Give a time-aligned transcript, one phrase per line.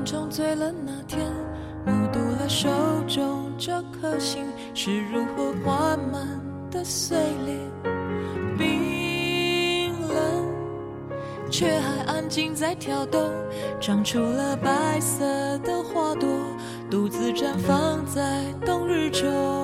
[0.00, 1.30] 梦中醉了那天，
[1.84, 2.70] 目睹了手
[3.06, 7.54] 中这颗心是如何缓慢的碎裂，
[8.56, 10.48] 冰冷
[11.50, 13.30] 却还安静在跳动，
[13.78, 15.22] 长出了白色
[15.58, 16.30] 的花朵，
[16.90, 19.59] 独自绽放在冬日中。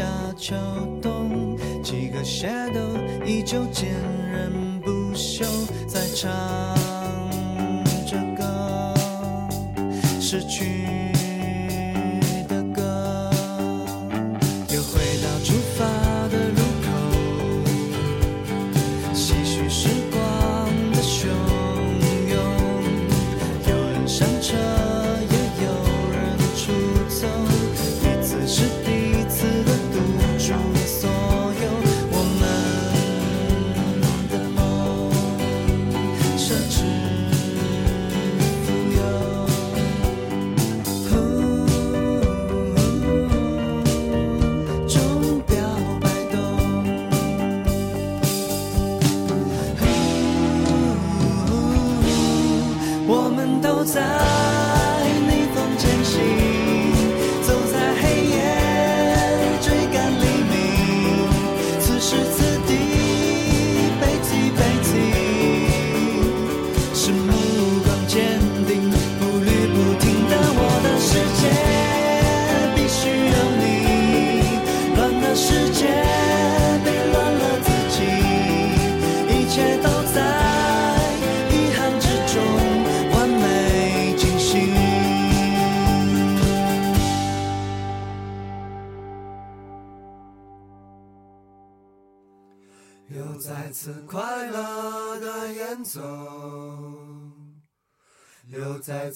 [0.00, 0.79] 夏秋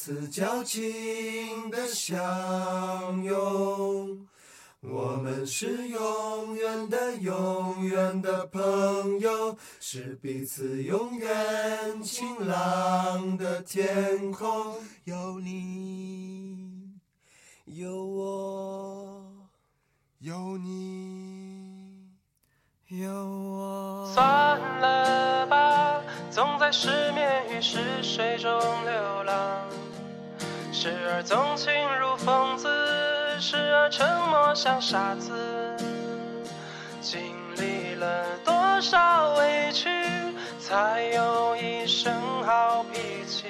[0.04, 4.28] 彼此交情的相拥，
[4.82, 14.76] 我们是永远的永远的朋友，是彼此永远晴朗的天空。
[15.04, 16.90] 有你，
[17.64, 19.24] 有我，
[20.18, 22.10] 有你，
[22.88, 24.12] 有我。
[24.12, 28.52] 算了吧，总在失眠与失睡中
[28.84, 29.66] 流浪。
[30.74, 32.66] 时而纵情如疯子
[33.38, 35.32] 时而沉默像傻子。
[37.00, 37.20] 经
[37.56, 39.88] 历了多少委屈
[40.58, 42.12] 才有一身
[42.44, 43.46] 好脾气。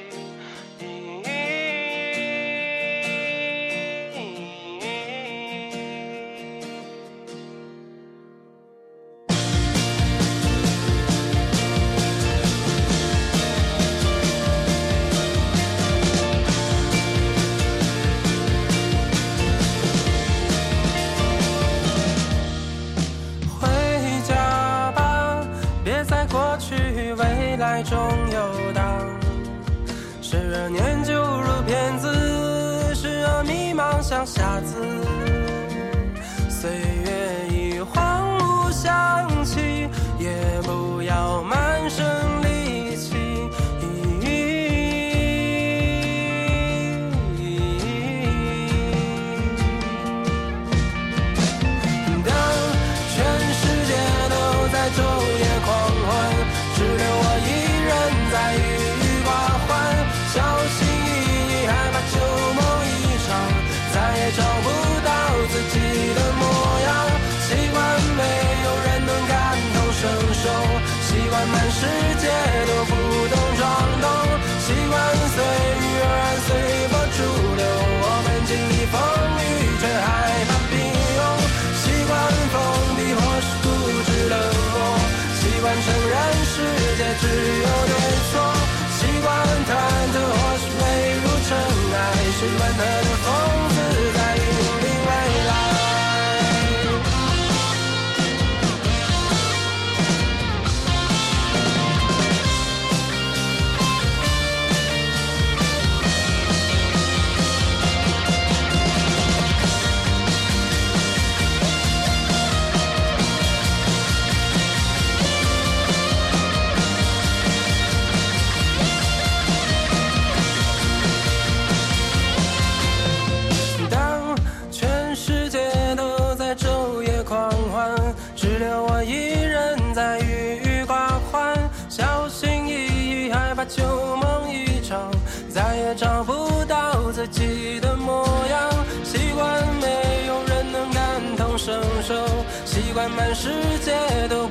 [143.35, 144.44] 世界都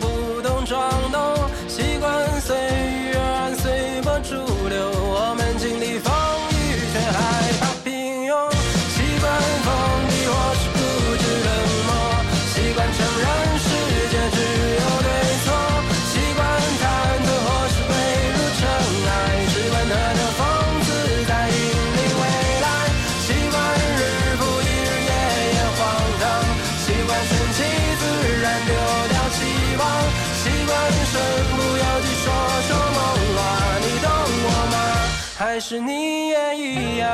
[36.33, 37.07] 也一样？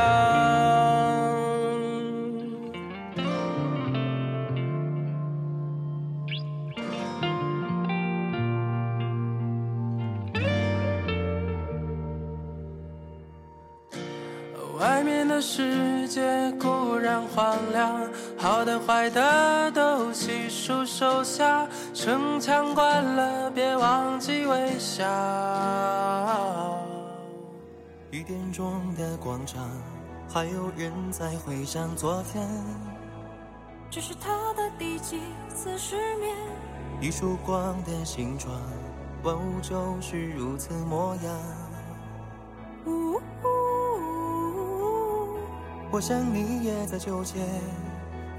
[14.79, 16.21] 外面的世界
[16.57, 17.99] 固然荒凉，
[18.37, 25.03] 好的坏的都悉数收下，城墙关了，别忘记微笑。
[28.11, 29.69] 一点中的广场，
[30.27, 32.43] 还有人在回想昨天。
[33.87, 35.19] 这是他的第几
[35.53, 36.35] 次失眠？
[36.99, 38.51] 一束光的形状，
[39.21, 41.39] 万物就是如此模样。
[42.87, 43.19] 呜呜
[45.91, 47.37] 我想你也在纠结，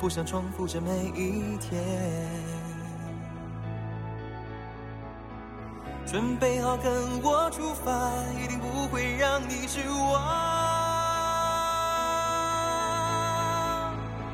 [0.01, 1.81] 不想重复着每一天。
[6.11, 6.93] 准备好跟
[7.23, 8.11] 我出发，
[8.43, 10.21] 一定不会让你失望。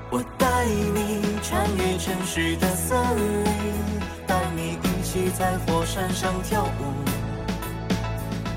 [0.09, 2.99] 我带你穿越城市的森
[3.45, 3.53] 林，
[4.27, 6.95] 带你一起在火山上跳舞，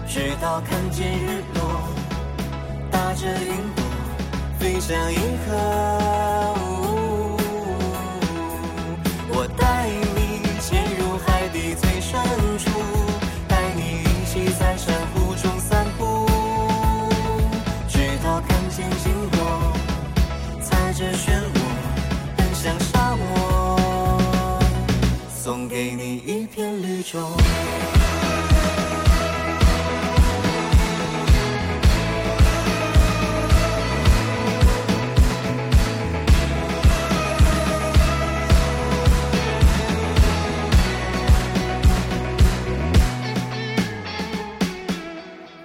[0.07, 1.89] 直到看见日落，
[2.89, 3.83] 搭着云朵。
[4.57, 5.57] 飞向银河。
[9.31, 12.17] 我带你潜入海底最深
[12.57, 12.78] 处，
[25.81, 27.25] 给你一片绿洲。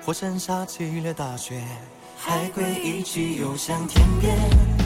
[0.01, 1.61] 火山下起了大雪，
[2.17, 4.84] 海龟一起游向天边。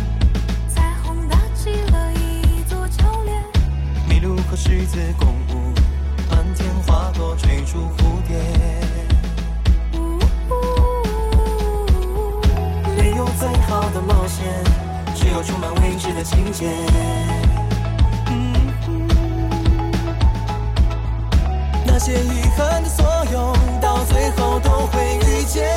[4.50, 5.74] 和狮子共舞，
[6.30, 8.34] 漫天花朵追逐蝴蝶。
[12.96, 14.46] 没有最好的冒险，
[15.14, 16.66] 只有充满未知的情节。
[21.84, 25.68] 那些遗憾的所有，到最后都会遇见。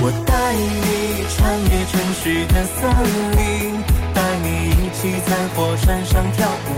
[0.00, 2.82] 我带你穿越城市的森
[3.36, 3.82] 林，
[5.04, 6.68] 起在火山上跳舞，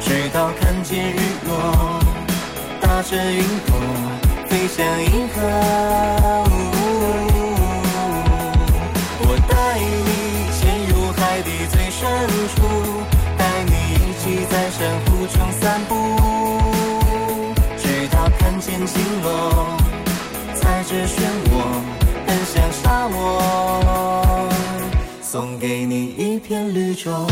[0.00, 2.00] 直到看见日落，
[2.80, 3.72] 搭着云朵
[4.48, 5.36] 飞向银河。
[9.20, 12.02] 我带你潜入海底最深
[12.56, 12.58] 处，
[13.38, 15.94] 带你一起在珊瑚中散步，
[17.78, 19.78] 直到看见星落，
[20.56, 21.52] 踩着漩涡
[22.26, 23.69] 奔向沙漠，
[25.32, 27.24] 送给你一片绿洲。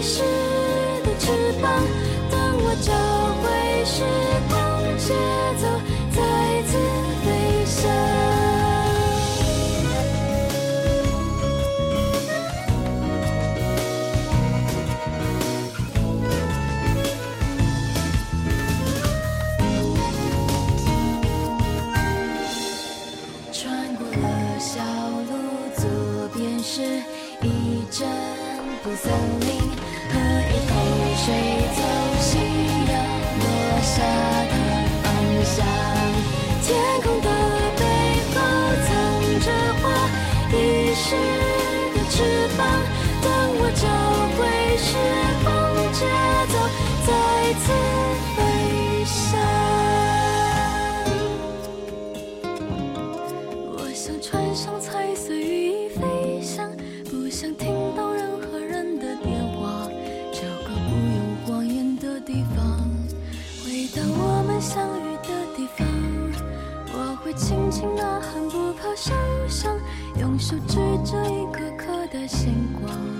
[0.00, 0.39] 你是。
[67.94, 69.12] 呐喊不怕受
[69.48, 69.78] 伤，
[70.18, 73.19] 用手指着一颗颗的星光。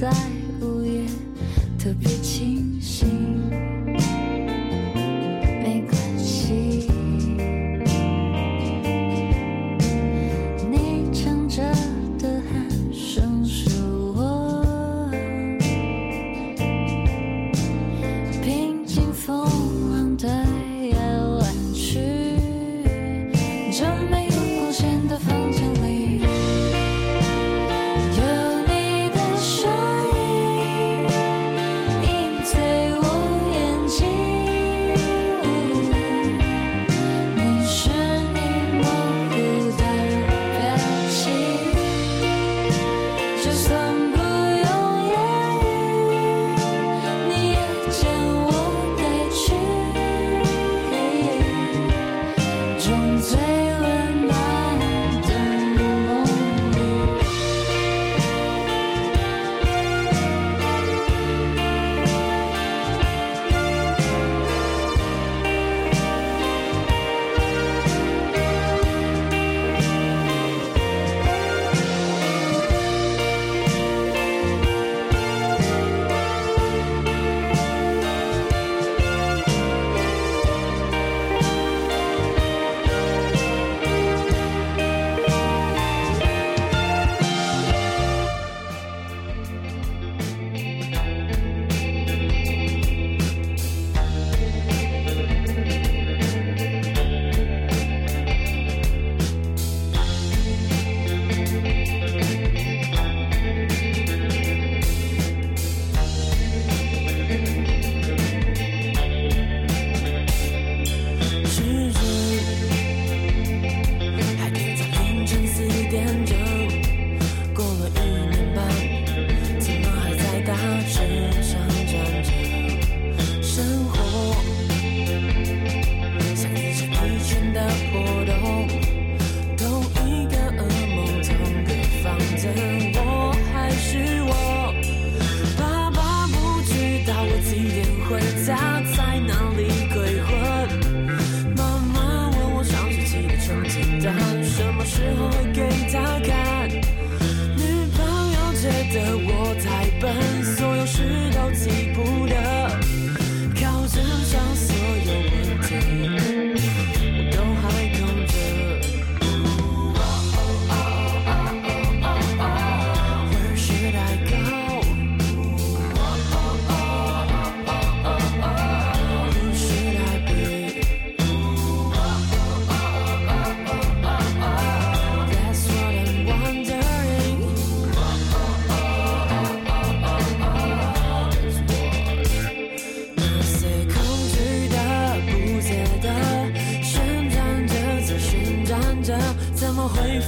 [0.00, 0.10] 在
[0.58, 1.04] 午夜
[1.78, 3.11] 特别清醒。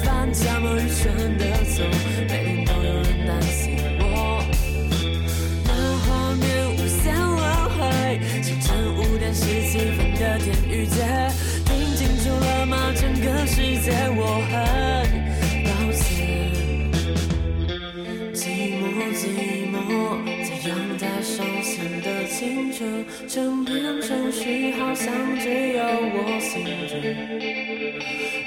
[0.03, 1.45] 饭，怎么愚蠢的
[1.77, 2.14] 走？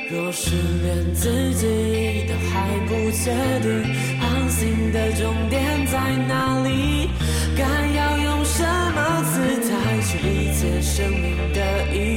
[0.10, 3.30] 若是连自己都还不确
[3.60, 3.84] 定
[4.22, 6.00] 航行的终点在
[6.30, 7.10] 哪里，
[7.58, 11.60] 该要用什么姿态去理解生命的
[11.94, 12.17] 意